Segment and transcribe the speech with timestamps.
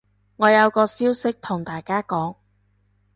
[0.37, 2.37] 我有個消息同大家講